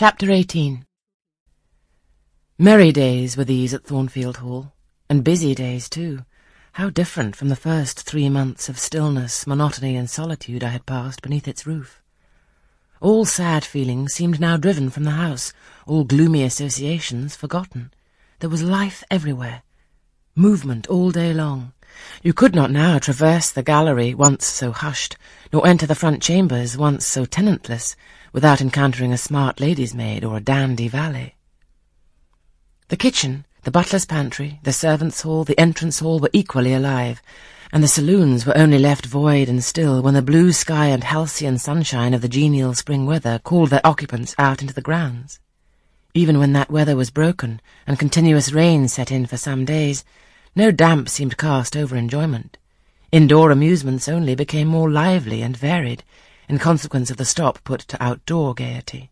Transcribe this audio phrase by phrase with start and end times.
[0.00, 0.86] Chapter 18
[2.56, 4.72] Merry days were these at Thornfield Hall,
[5.10, 6.20] and busy days too.
[6.72, 11.20] How different from the first three months of stillness, monotony, and solitude I had passed
[11.20, 12.00] beneath its roof.
[13.02, 15.52] All sad feelings seemed now driven from the house,
[15.86, 17.92] all gloomy associations forgotten.
[18.38, 19.64] There was life everywhere,
[20.34, 21.74] movement all day long.
[22.22, 25.16] You could not now traverse the gallery, once so hushed,
[25.52, 27.96] nor enter the front chambers, once so tenantless,
[28.32, 31.34] without encountering a smart lady's maid or a dandy valet.
[32.88, 37.22] The kitchen, the butler's pantry, the servants' hall, the entrance hall were equally alive,
[37.72, 41.58] and the saloons were only left void and still when the blue sky and halcyon
[41.58, 45.40] sunshine of the genial spring weather called their occupants out into the grounds.
[46.14, 50.04] Even when that weather was broken and continuous rain set in for some days,
[50.54, 52.58] no damp seemed cast over enjoyment.
[53.12, 56.04] Indoor amusements only became more lively and varied,
[56.48, 59.10] in consequence of the stop put to outdoor gaiety.